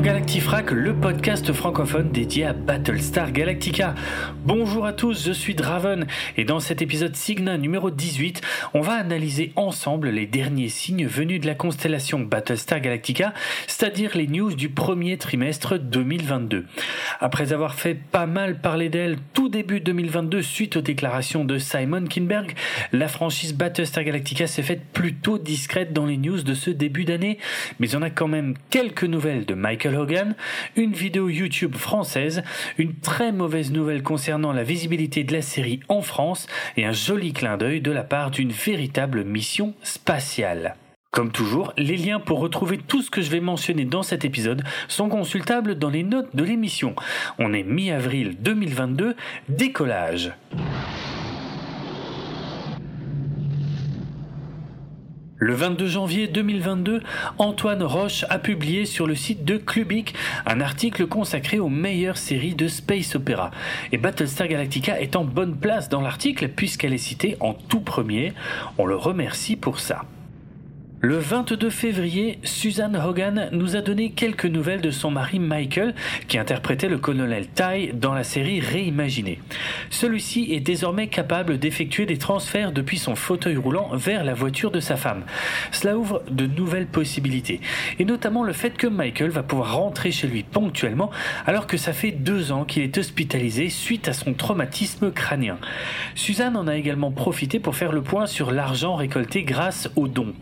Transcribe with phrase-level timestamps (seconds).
[0.00, 3.94] Galactifrac, le podcast francophone dédié à Battlestar Galactica.
[4.44, 8.40] Bonjour à tous, je suis Draven et dans cet épisode Signa numéro 18,
[8.74, 13.34] on va analyser ensemble les derniers signes venus de la constellation Battlestar Galactica,
[13.66, 16.66] c'est-à-dire les news du premier trimestre 2022.
[17.18, 22.04] Après avoir fait pas mal parler d'elle tout début 2022 suite aux déclarations de Simon
[22.04, 22.52] Kinberg,
[22.92, 27.38] la franchise Battlestar Galactica s'est faite plutôt discrète dans les news de ce début d'année,
[27.80, 30.34] mais on a quand même quelques nouvelles de Michael Hogan,
[30.76, 32.42] une vidéo YouTube française,
[32.78, 36.46] une très mauvaise nouvelle concernant la visibilité de la série en France
[36.76, 40.76] et un joli clin d'œil de la part d'une véritable mission spatiale.
[41.12, 44.62] Comme toujours, les liens pour retrouver tout ce que je vais mentionner dans cet épisode
[44.86, 46.94] sont consultables dans les notes de l'émission.
[47.38, 49.16] On est mi-avril 2022,
[49.48, 50.32] décollage.
[55.42, 57.00] Le 22 janvier 2022,
[57.38, 62.54] Antoine Roche a publié sur le site de Clubic un article consacré aux meilleures séries
[62.54, 63.50] de space opéra.
[63.90, 68.34] Et Battlestar Galactica est en bonne place dans l'article puisqu'elle est citée en tout premier.
[68.76, 70.02] On le remercie pour ça.
[71.02, 75.94] Le 22 février, Suzanne Hogan nous a donné quelques nouvelles de son mari Michael,
[76.28, 79.40] qui interprétait le colonel Ty dans la série Réimaginée.
[79.88, 84.80] Celui-ci est désormais capable d'effectuer des transferts depuis son fauteuil roulant vers la voiture de
[84.80, 85.22] sa femme.
[85.72, 87.62] Cela ouvre de nouvelles possibilités,
[87.98, 91.10] et notamment le fait que Michael va pouvoir rentrer chez lui ponctuellement,
[91.46, 95.56] alors que ça fait deux ans qu'il est hospitalisé suite à son traumatisme crânien.
[96.14, 100.34] Suzanne en a également profité pour faire le point sur l'argent récolté grâce aux dons.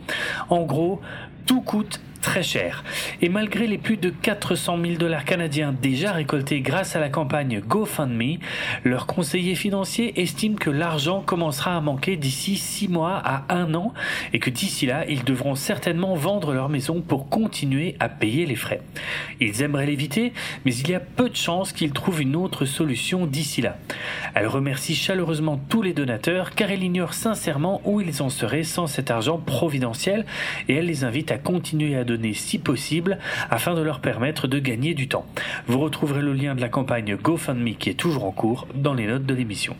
[0.50, 1.00] En gros,
[1.47, 2.84] tout coûte très cher.
[3.22, 7.60] Et malgré les plus de 400 000 dollars canadiens déjà récoltés grâce à la campagne
[7.60, 8.38] GoFundMe,
[8.84, 13.92] leur conseiller financier estime que l'argent commencera à manquer d'ici 6 mois à 1 an
[14.32, 18.56] et que d'ici là, ils devront certainement vendre leur maison pour continuer à payer les
[18.56, 18.80] frais.
[19.40, 20.32] Ils aimeraient l'éviter,
[20.64, 23.78] mais il y a peu de chances qu'ils trouvent une autre solution d'ici là.
[24.34, 28.86] Elle remercie chaleureusement tous les donateurs car elle ignore sincèrement où ils en seraient sans
[28.86, 30.26] cet argent providentiel
[30.68, 33.19] et elle les invite à continuer à donner si possible
[33.50, 35.26] afin de leur permettre de gagner du temps.
[35.66, 39.06] Vous retrouverez le lien de la campagne GoFundMe qui est toujours en cours dans les
[39.06, 39.76] notes de l'émission.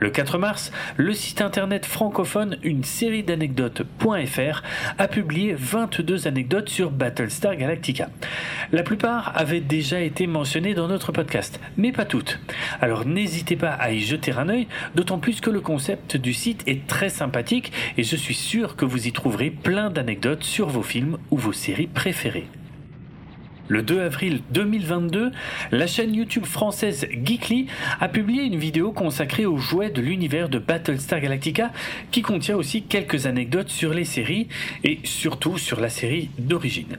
[0.00, 4.62] Le 4 mars, le site internet francophone une série d'anecdotes.fr
[4.98, 8.08] a publié 22 anecdotes sur Battlestar Galactica.
[8.72, 12.40] La plupart avaient déjà été mentionnées dans notre podcast, mais pas toutes.
[12.80, 16.62] Alors n'hésitez pas à y jeter un œil, d'autant plus que le concept du site
[16.66, 20.82] est très sympathique et je suis sûr que vous y trouverez plein d'anecdotes sur vos
[20.82, 22.48] films ou vos séries préférées.
[23.68, 25.32] Le 2 avril 2022,
[25.72, 27.66] la chaîne YouTube française Geekly
[27.98, 31.72] a publié une vidéo consacrée aux jouets de l'univers de Battlestar Galactica
[32.10, 34.48] qui contient aussi quelques anecdotes sur les séries
[34.84, 36.98] et surtout sur la série d'origine.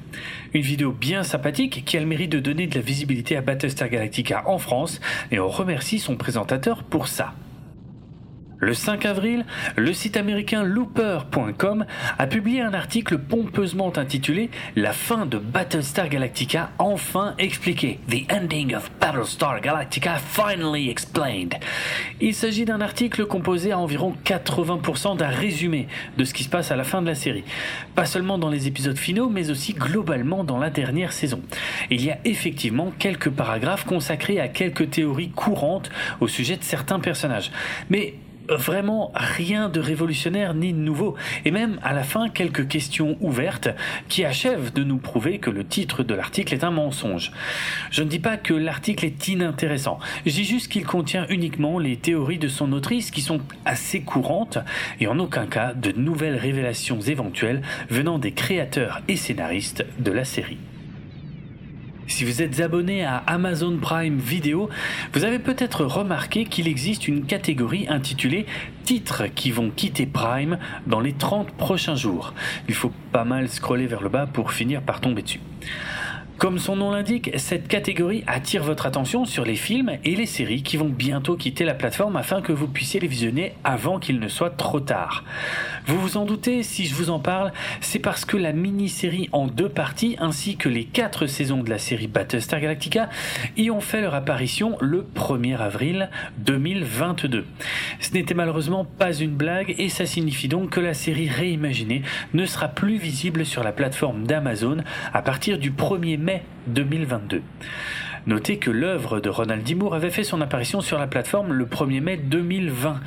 [0.55, 3.89] Une vidéo bien sympathique qui a le mérite de donner de la visibilité à Battlestar
[3.89, 4.99] Galactica en France
[5.31, 7.35] et on remercie son présentateur pour ça.
[8.57, 9.45] Le 5 avril,
[9.75, 11.85] le site américain looper.com
[12.17, 17.99] a publié un article pompeusement intitulé La fin de Battlestar Galactica enfin expliquée.
[18.09, 21.55] The ending of Battlestar Galactica finally explained.
[22.21, 26.71] Il s'agit d'un article composé à environ 80% d'un résumé de ce qui se passe
[26.71, 27.43] à la fin de la série.
[27.93, 31.41] Pas seulement dans les épisodes finaux, mais aussi globalement dans la dernière saison.
[31.89, 35.89] Il y a effectivement quelques paragraphes consacrés à quelques théories courantes
[36.21, 37.51] au sujet de certains personnages.
[37.89, 38.15] Mais
[38.49, 43.69] vraiment rien de révolutionnaire ni de nouveau, et même à la fin quelques questions ouvertes
[44.09, 47.31] qui achèvent de nous prouver que le titre de l'article est un mensonge.
[47.91, 51.97] Je ne dis pas que l'article est inintéressant, je dis juste qu'il contient uniquement les
[51.97, 54.57] théories de son autrice qui sont assez courantes
[54.99, 60.25] et en aucun cas de nouvelles révélations éventuelles venant des créateurs et scénaristes de la
[60.25, 60.57] série.
[62.07, 64.69] Si vous êtes abonné à Amazon Prime Video,
[65.13, 68.45] vous avez peut-être remarqué qu'il existe une catégorie intitulée
[68.83, 72.33] titres qui vont quitter Prime dans les 30 prochains jours.
[72.67, 75.41] Il faut pas mal scroller vers le bas pour finir par tomber dessus.
[76.37, 80.63] Comme son nom l'indique, cette catégorie attire votre attention sur les films et les séries
[80.63, 84.27] qui vont bientôt quitter la plateforme afin que vous puissiez les visionner avant qu'il ne
[84.27, 85.23] soit trop tard.
[85.87, 89.47] Vous vous en doutez, si je vous en parle, c'est parce que la mini-série en
[89.47, 93.09] deux parties ainsi que les quatre saisons de la série Battlestar Galactica
[93.55, 96.09] y ont fait leur apparition le 1er avril
[96.39, 97.45] 2022.
[98.01, 102.01] Ce n'était malheureusement pas une blague et ça signifie donc que la série réimaginée
[102.33, 104.77] ne sera plus visible sur la plateforme d'Amazon
[105.13, 107.43] à partir du 1er mai 2022.
[108.25, 109.75] Notez que l'œuvre de Ronald D.
[109.75, 112.99] Moore avait fait son apparition sur la plateforme le 1er mai 2020.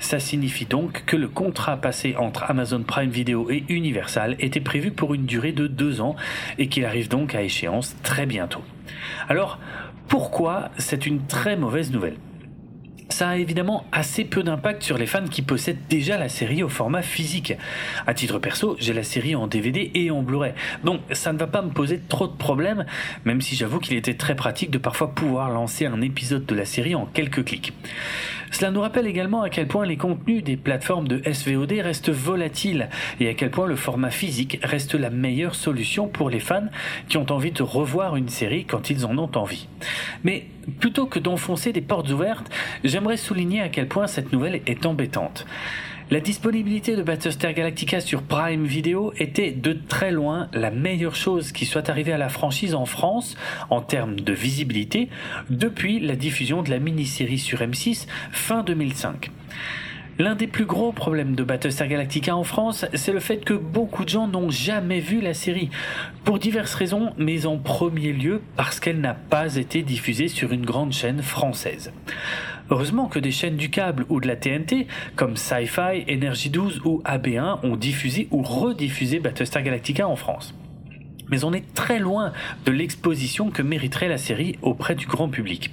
[0.00, 4.90] Ça signifie donc que le contrat passé entre Amazon Prime Video et Universal était prévu
[4.90, 6.16] pour une durée de deux ans
[6.58, 8.62] et qu'il arrive donc à échéance très bientôt.
[9.28, 9.60] Alors,
[10.08, 12.16] pourquoi c'est une très mauvaise nouvelle?
[13.08, 16.68] Ça a évidemment assez peu d'impact sur les fans qui possèdent déjà la série au
[16.68, 17.54] format physique.
[18.06, 20.54] À titre perso, j'ai la série en DVD et en Blu-ray,
[20.84, 22.86] donc ça ne va pas me poser trop de problèmes,
[23.24, 26.64] même si j'avoue qu'il était très pratique de parfois pouvoir lancer un épisode de la
[26.64, 27.72] série en quelques clics.
[28.54, 32.88] Cela nous rappelle également à quel point les contenus des plateformes de SVOD restent volatiles
[33.18, 36.68] et à quel point le format physique reste la meilleure solution pour les fans
[37.08, 39.66] qui ont envie de revoir une série quand ils en ont envie.
[40.22, 40.46] Mais
[40.78, 42.48] plutôt que d'enfoncer des portes ouvertes,
[42.94, 45.46] j'aimerais souligner à quel point cette nouvelle est embêtante.
[46.12, 51.50] La disponibilité de Battlestar Galactica sur Prime Video était de très loin la meilleure chose
[51.50, 53.36] qui soit arrivée à la franchise en France
[53.68, 55.08] en termes de visibilité
[55.50, 59.32] depuis la diffusion de la mini-série sur M6 fin 2005.
[60.20, 64.04] L'un des plus gros problèmes de Battlestar Galactica en France, c'est le fait que beaucoup
[64.04, 65.70] de gens n'ont jamais vu la série,
[66.22, 70.64] pour diverses raisons, mais en premier lieu parce qu'elle n'a pas été diffusée sur une
[70.64, 71.90] grande chaîne française.
[72.70, 77.02] Heureusement que des chaînes du câble ou de la TNT, comme Sci-Fi, Energy 12 ou
[77.04, 80.54] AB1, ont diffusé ou rediffusé Battlestar Galactica en France
[81.34, 82.32] mais on est très loin
[82.64, 85.72] de l'exposition que mériterait la série auprès du grand public.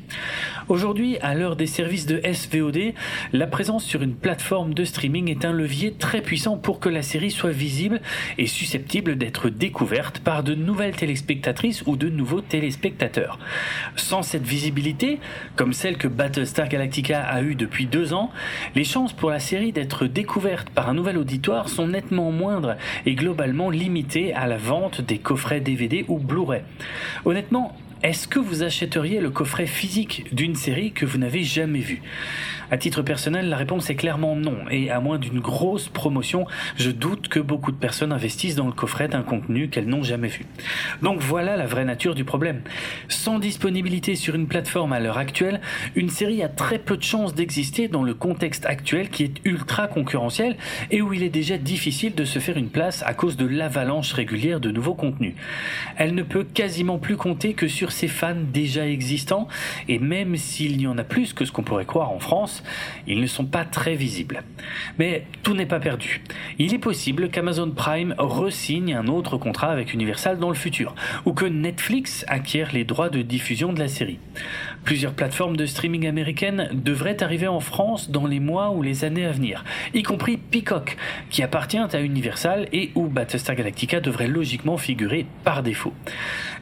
[0.70, 2.94] Aujourd'hui, à l'heure des services de SVOD,
[3.32, 7.04] la présence sur une plateforme de streaming est un levier très puissant pour que la
[7.04, 8.02] série soit visible
[8.40, 13.38] et susceptible d'être découverte par de nouvelles téléspectatrices ou de nouveaux téléspectateurs.
[13.96, 15.20] Sans cette visibilité,
[15.56, 18.32] comme celle que Battlestar Galactica a eue depuis deux ans,
[18.74, 23.14] les chances pour la série d'être découverte par un nouvel auditoire sont nettement moindres et
[23.14, 26.62] globalement limitées à la vente des coffrets DVD ou Blu-ray.
[27.26, 32.02] Honnêtement, est-ce que vous achèteriez le coffret physique d'une série que vous n'avez jamais vue?
[32.72, 36.90] À titre personnel, la réponse est clairement non, et à moins d'une grosse promotion, je
[36.90, 40.46] doute que beaucoup de personnes investissent dans le coffret d'un contenu qu'elles n'ont jamais vu.
[41.02, 42.62] Donc voilà la vraie nature du problème.
[43.10, 45.60] Sans disponibilité sur une plateforme à l'heure actuelle,
[45.96, 49.88] une série a très peu de chances d'exister dans le contexte actuel qui est ultra
[49.88, 50.56] concurrentiel
[50.92, 54.14] et où il est déjà difficile de se faire une place à cause de l'avalanche
[54.14, 55.36] régulière de nouveaux contenus.
[55.98, 59.48] Elle ne peut quasiment plus compter que sur ces fans déjà existants,
[59.88, 62.64] et même s'il y en a plus que ce qu'on pourrait croire en France,
[63.08, 64.44] ils ne sont pas très visibles.
[64.98, 66.22] Mais tout n'est pas perdu.
[66.58, 70.96] Il est possible qu'Amazon Prime resigne un autre contrat avec Universal dans le futur,
[71.26, 74.20] ou que Netflix acquiert les droits de diffusion de la série.
[74.84, 79.26] Plusieurs plateformes de streaming américaines devraient arriver en France dans les mois ou les années
[79.26, 79.64] à venir,
[79.94, 80.98] y compris Peacock,
[81.30, 85.94] qui appartient à Universal et où Battlestar Galactica devrait logiquement figurer par défaut.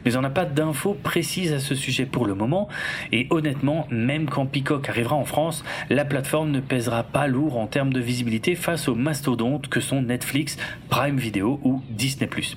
[0.04, 2.68] Mais on n'a pas d'infos précises à ce sujet pour le moment,
[3.10, 7.66] et honnêtement, même quand Peacock arrivera en France, la plateforme ne pèsera pas lourd en
[7.66, 10.58] termes de visibilité face aux mastodontes que sont Netflix,
[10.90, 12.28] Prime Video ou Disney⁇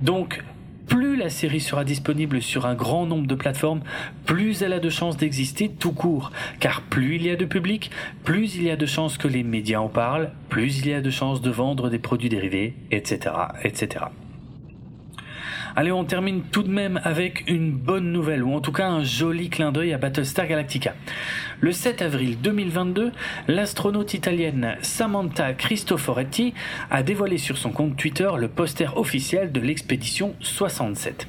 [0.00, 0.42] Donc,
[0.96, 3.82] plus la série sera disponible sur un grand nombre de plateformes,
[4.24, 6.32] plus elle a de chances d'exister tout court.
[6.58, 7.90] Car plus il y a de public,
[8.24, 11.02] plus il y a de chances que les médias en parlent, plus il y a
[11.02, 14.06] de chances de vendre des produits dérivés, etc., etc.
[15.78, 19.04] Allez, on termine tout de même avec une bonne nouvelle, ou en tout cas un
[19.04, 20.94] joli clin d'œil à Battlestar Galactica.
[21.60, 23.12] Le 7 avril 2022,
[23.46, 26.54] l'astronaute italienne Samantha Cristoforetti
[26.90, 31.28] a dévoilé sur son compte Twitter le poster officiel de l'expédition 67.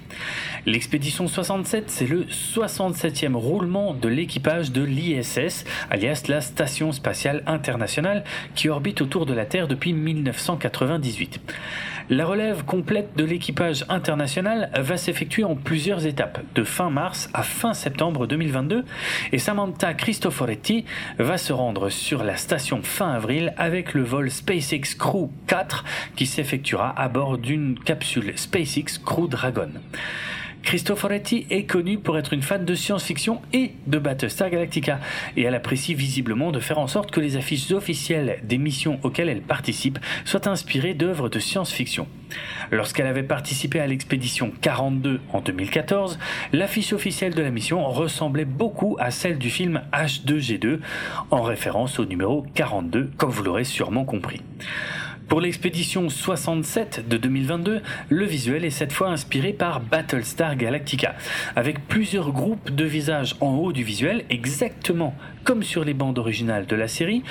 [0.66, 8.24] L'expédition 67, c'est le 67e roulement de l'équipage de l'ISS, alias la Station spatiale internationale,
[8.56, 11.42] qui orbite autour de la Terre depuis 1998.
[12.10, 17.44] La relève complète de l'équipage international va s'effectuer en plusieurs étapes, de fin mars à
[17.44, 18.86] fin septembre 2022,
[19.34, 20.86] et Samantha Cristoforetti
[21.20, 25.84] va se rendre sur la station fin avril avec le vol SpaceX Crew 4
[26.16, 29.72] qui s'effectuera à bord d'une capsule SpaceX Crew Dragon.
[30.68, 35.00] Cristoforetti est connue pour être une fan de science-fiction et de Battlestar Galactica,
[35.38, 39.30] et elle apprécie visiblement de faire en sorte que les affiches officielles des missions auxquelles
[39.30, 42.06] elle participe soient inspirées d'œuvres de science-fiction.
[42.70, 46.20] Lorsqu'elle avait participé à l'expédition 42 en 2014,
[46.52, 50.80] l'affiche officielle de la mission ressemblait beaucoup à celle du film H2G2,
[51.32, 54.42] en référence au numéro 42, comme vous l'aurez sûrement compris.
[55.28, 61.16] Pour l'expédition 67 de 2022, le visuel est cette fois inspiré par Battlestar Galactica,
[61.58, 66.66] avec plusieurs groupes de visages en haut du visuel, exactement comme sur les bandes originales
[66.66, 67.24] de la série,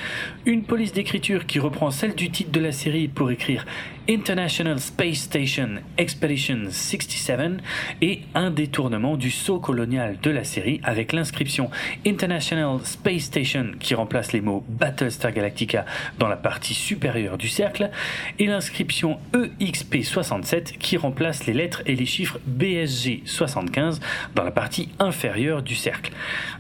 [0.45, 3.65] une police d'écriture qui reprend celle du titre de la série pour écrire
[4.09, 7.61] International Space Station Expedition 67
[8.03, 11.71] et un détournement du saut colonial de la série avec l'inscription
[12.07, 15.85] International Space Station qui remplace les mots Battlestar Galactica
[16.19, 17.91] dans la partie supérieure du cercle
[18.39, 24.01] et l'inscription EXP67 qui remplace les lettres et les chiffres BSG75
[24.35, 26.13] dans la partie inférieure du cercle.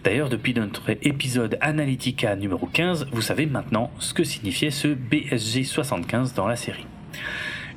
[0.03, 6.35] D'ailleurs, depuis notre épisode Analytica numéro 15, vous savez maintenant ce que signifiait ce BSG75
[6.35, 6.87] dans la série.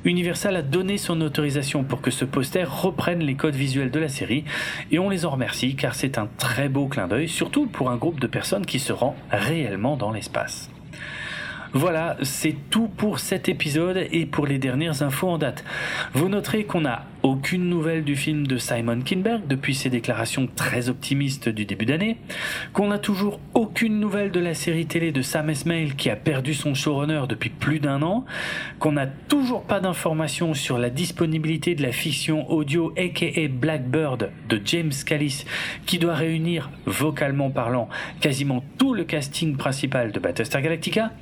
[0.04, 4.08] Universal a donné son autorisation pour que ce poster reprenne les codes visuels de la
[4.08, 4.44] série
[4.90, 7.96] et on les en remercie car c'est un très beau clin d'œil, surtout pour un
[7.96, 10.70] groupe de personnes qui se rend réellement dans l'espace.
[11.72, 15.64] Voilà, c'est tout pour cet épisode et pour les dernières infos en date.
[16.14, 20.88] Vous noterez qu'on n'a aucune nouvelle du film de Simon Kinberg depuis ses déclarations très
[20.88, 22.16] optimistes du début d'année,
[22.72, 26.54] qu'on n'a toujours aucune nouvelle de la série télé de Sam Esmail qui a perdu
[26.54, 28.24] son showrunner depuis plus d'un an,
[28.78, 34.60] qu'on n'a toujours pas d'informations sur la disponibilité de la fiction audio aka Blackbird de
[34.64, 35.44] James Callis
[35.86, 37.88] qui doit réunir, vocalement parlant,
[38.20, 41.12] quasiment tout le casting principal de Battlestar Galactica,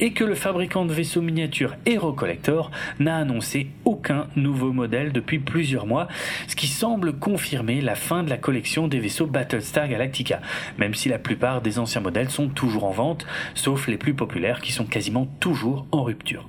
[0.00, 5.35] et que le fabricant de vaisseaux miniatures Hero Collector n'a annoncé aucun nouveau modèle depuis
[5.38, 6.08] plusieurs mois,
[6.48, 10.40] ce qui semble confirmer la fin de la collection des vaisseaux Battlestar Galactica,
[10.78, 14.60] même si la plupart des anciens modèles sont toujours en vente, sauf les plus populaires
[14.60, 16.48] qui sont quasiment toujours en rupture.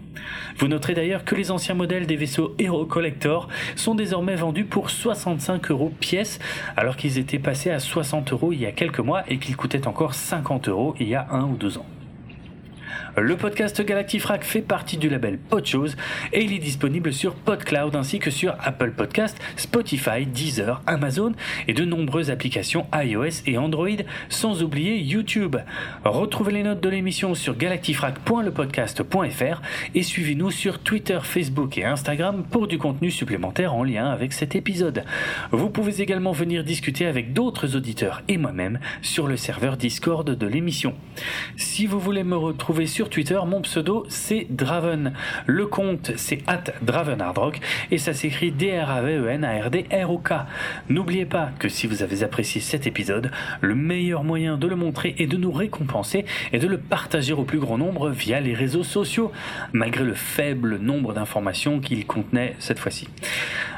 [0.58, 4.90] Vous noterez d'ailleurs que les anciens modèles des vaisseaux Hero Collector sont désormais vendus pour
[4.90, 6.40] 65 euros pièce,
[6.76, 9.88] alors qu'ils étaient passés à 60 euros il y a quelques mois et qu'ils coûtaient
[9.88, 11.86] encore 50 euros il y a un ou deux ans.
[13.20, 15.98] Le podcast Galactifrac fait partie du label Podchose
[16.34, 21.32] et il est disponible sur PodCloud ainsi que sur Apple Podcast, Spotify, Deezer, Amazon
[21.68, 23.88] et de nombreuses applications iOS et Android,
[24.30, 25.56] sans oublier YouTube.
[26.06, 29.62] Retrouvez les notes de l'émission sur galactifrac.lepodcast.fr
[29.96, 34.56] et suivez-nous sur Twitter, Facebook et Instagram pour du contenu supplémentaire en lien avec cet
[34.56, 35.04] épisode.
[35.52, 40.48] Vous pouvez également venir discuter avec d'autres auditeurs et moi-même sur le serveur Discord de
[40.48, 40.94] l'émission.
[41.56, 45.14] Si vous voulez me retrouver Twitter, mon pseudo c'est Draven.
[45.46, 47.60] Le compte c'est at DravenHardRock
[47.92, 50.34] et ça s'écrit D-R-A-V-E-N-A-R-D-R-O-K.
[50.90, 55.16] N'oubliez pas que si vous avez apprécié cet épisode, le meilleur moyen de le montrer
[55.18, 58.84] et de nous récompenser est de le partager au plus grand nombre via les réseaux
[58.84, 59.32] sociaux,
[59.74, 63.08] malgré le faible nombre d'informations qu'il contenait cette fois-ci.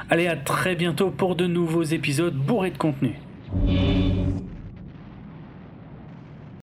[0.09, 3.15] Allez, à très bientôt pour de nouveaux épisodes bourrés de contenu.